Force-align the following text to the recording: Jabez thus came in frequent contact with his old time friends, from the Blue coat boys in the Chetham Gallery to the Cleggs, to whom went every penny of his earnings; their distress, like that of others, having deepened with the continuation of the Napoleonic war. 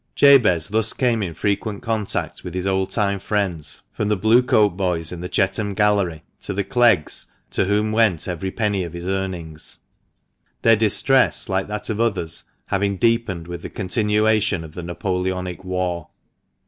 Jabez 0.15 0.69
thus 0.69 0.93
came 0.93 1.21
in 1.21 1.35
frequent 1.35 1.83
contact 1.83 2.43
with 2.43 2.55
his 2.55 2.65
old 2.65 2.89
time 2.89 3.19
friends, 3.19 3.81
from 3.93 4.07
the 4.09 4.17
Blue 4.17 4.41
coat 4.41 4.71
boys 4.75 5.11
in 5.11 5.21
the 5.21 5.29
Chetham 5.29 5.75
Gallery 5.75 6.23
to 6.41 6.53
the 6.53 6.63
Cleggs, 6.63 7.27
to 7.51 7.65
whom 7.65 7.91
went 7.91 8.27
every 8.27 8.49
penny 8.49 8.83
of 8.83 8.93
his 8.93 9.05
earnings; 9.05 9.77
their 10.63 10.75
distress, 10.75 11.47
like 11.47 11.67
that 11.67 11.87
of 11.91 11.99
others, 12.01 12.45
having 12.65 12.97
deepened 12.97 13.47
with 13.47 13.61
the 13.61 13.69
continuation 13.69 14.63
of 14.63 14.73
the 14.73 14.81
Napoleonic 14.81 15.63
war. 15.63 16.07